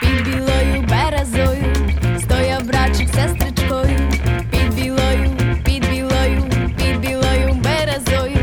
Під 0.00 0.24
білою 0.24 0.82
березою 0.82 1.74
стояв 2.20 2.62
братчик 2.62 3.08
сестричкою, 3.08 3.98
під 4.50 4.74
білою, 4.74 5.30
під 5.64 5.90
білою, 5.90 6.42
під 6.76 7.00
білою 7.00 7.54
березою, 7.54 8.38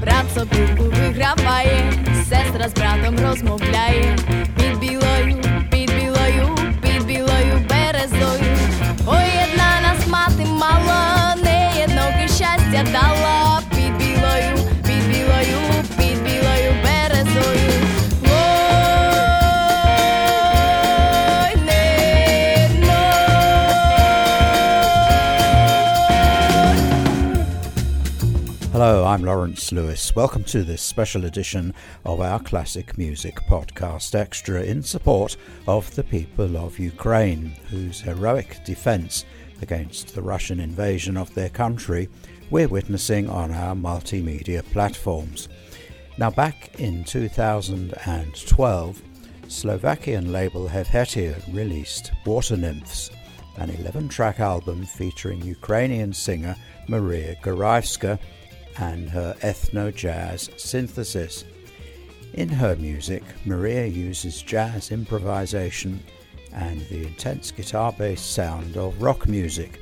брат 0.00 0.24
сопілку 0.34 0.82
виграває, 0.82 1.92
сестра 2.28 2.68
з 2.68 2.72
братом 2.74 3.26
розмовляє, 3.26 4.16
Hello, 28.74 29.04
I'm 29.04 29.22
Lawrence 29.22 29.70
Lewis. 29.70 30.16
Welcome 30.16 30.42
to 30.46 30.64
this 30.64 30.82
special 30.82 31.26
edition 31.26 31.72
of 32.04 32.20
our 32.20 32.40
classic 32.40 32.98
music 32.98 33.36
podcast 33.48 34.16
extra 34.16 34.64
in 34.64 34.82
support 34.82 35.36
of 35.68 35.94
the 35.94 36.02
people 36.02 36.56
of 36.56 36.80
Ukraine, 36.80 37.54
whose 37.70 38.00
heroic 38.00 38.64
defense 38.64 39.26
against 39.62 40.12
the 40.12 40.22
Russian 40.22 40.58
invasion 40.58 41.16
of 41.16 41.32
their 41.34 41.50
country 41.50 42.08
we're 42.50 42.66
witnessing 42.66 43.30
on 43.30 43.52
our 43.52 43.76
multimedia 43.76 44.64
platforms. 44.72 45.48
Now, 46.18 46.30
back 46.30 46.80
in 46.80 47.04
2012, 47.04 49.02
Slovakian 49.46 50.32
label 50.32 50.68
Hevhetia 50.68 51.54
released 51.54 52.10
Water 52.26 52.56
Nymphs, 52.56 53.12
an 53.56 53.70
11 53.70 54.08
track 54.08 54.40
album 54.40 54.84
featuring 54.84 55.40
Ukrainian 55.42 56.12
singer 56.12 56.56
Maria 56.88 57.36
Gorivska 57.36 58.18
and 58.78 59.08
her 59.10 59.34
ethno 59.40 59.94
jazz 59.94 60.50
synthesis. 60.56 61.44
In 62.34 62.48
her 62.48 62.74
music, 62.76 63.22
Maria 63.44 63.86
uses 63.86 64.42
jazz 64.42 64.90
improvisation 64.90 66.02
and 66.52 66.80
the 66.88 67.06
intense 67.06 67.50
guitar 67.50 67.92
based 67.92 68.32
sound 68.32 68.76
of 68.76 69.00
rock 69.00 69.28
music. 69.28 69.80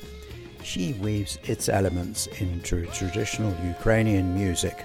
She 0.63 0.93
weaves 0.95 1.39
its 1.45 1.69
elements 1.69 2.27
into 2.39 2.87
traditional 2.87 3.55
Ukrainian 3.65 4.35
music, 4.35 4.85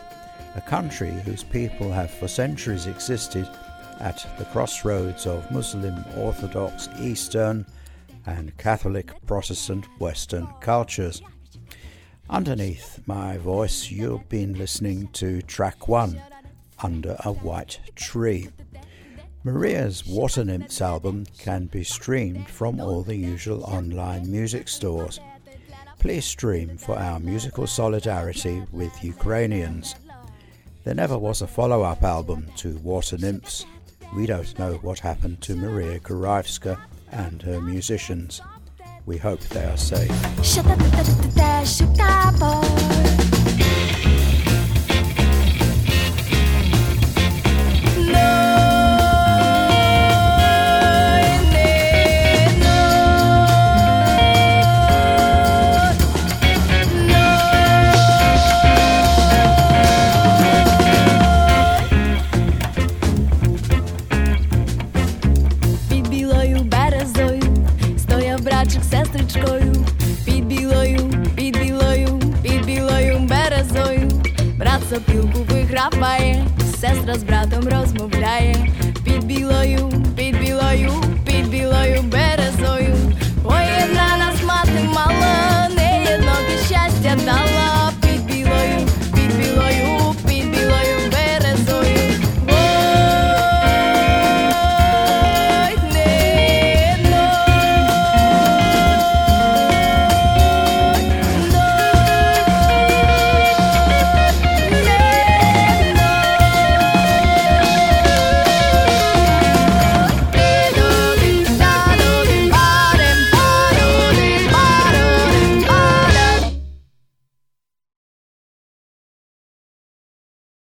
a 0.55 0.61
country 0.61 1.11
whose 1.11 1.43
people 1.43 1.91
have 1.91 2.11
for 2.11 2.27
centuries 2.27 2.87
existed 2.87 3.47
at 3.99 4.25
the 4.37 4.45
crossroads 4.45 5.25
of 5.25 5.49
Muslim 5.51 6.03
Orthodox 6.15 6.89
Eastern 6.99 7.65
and 8.25 8.55
Catholic 8.57 9.11
Protestant 9.25 9.85
Western 9.99 10.47
cultures. 10.61 11.21
Underneath 12.29 12.99
my 13.05 13.37
voice, 13.37 13.89
you've 13.89 14.27
been 14.27 14.53
listening 14.53 15.07
to 15.13 15.41
track 15.43 15.87
one, 15.87 16.21
Under 16.83 17.15
a 17.23 17.31
White 17.31 17.79
Tree. 17.95 18.49
Maria's 19.45 20.05
Water 20.05 20.43
Nymphs 20.43 20.81
album 20.81 21.25
can 21.37 21.67
be 21.67 21.85
streamed 21.85 22.49
from 22.49 22.81
all 22.81 23.01
the 23.01 23.15
usual 23.15 23.63
online 23.63 24.29
music 24.29 24.67
stores. 24.67 25.21
Please 25.99 26.25
stream 26.25 26.77
for 26.77 26.99
our 26.99 27.17
musical 27.21 27.65
solidarity 27.65 28.61
with 28.73 29.05
Ukrainians. 29.05 29.95
There 30.83 30.95
never 30.95 31.17
was 31.17 31.41
a 31.41 31.47
follow 31.47 31.81
up 31.81 32.03
album 32.03 32.47
to 32.57 32.77
Water 32.79 33.17
Nymphs. 33.17 33.65
We 34.13 34.25
don't 34.25 34.59
know 34.59 34.73
what 34.81 34.99
happened 34.99 35.39
to 35.43 35.55
Maria 35.55 36.01
Gorivska 36.01 36.77
and 37.09 37.41
her 37.41 37.61
musicians. 37.61 38.41
We 39.07 39.15
hope 39.15 39.39
they 39.39 39.63
are 39.63 39.77
safe. 39.77 40.11
З 68.83 68.89
сестричкою, 68.89 69.73
під 70.25 70.45
білою, 70.45 70.99
під 71.35 71.59
білою, 71.59 72.19
під 72.43 72.65
білою 72.65 73.19
березою. 73.19 74.11
Брат 74.57 74.81
сопілку 74.89 75.39
виграває, 75.49 76.45
сестра 76.81 77.13
з 77.13 77.23
братом 77.23 77.69
розмовляє, 77.69 78.69
під 79.03 79.23
білою, 79.23 79.89
під 80.15 80.39
білою, 80.39 80.91
під 81.25 81.49
білою 81.49 81.96